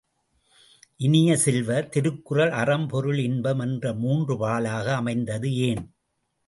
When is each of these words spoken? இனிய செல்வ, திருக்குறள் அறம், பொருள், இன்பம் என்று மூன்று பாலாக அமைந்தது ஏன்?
இனிய 0.99 1.37
செல்வ, 1.37 1.81
திருக்குறள் 1.81 2.51
அறம், 2.51 2.87
பொருள், 2.87 3.17
இன்பம் 3.17 3.59
என்று 3.59 3.95
மூன்று 3.95 4.35
பாலாக 4.37 4.95
அமைந்தது 4.95 5.55
ஏன்? 5.55 5.83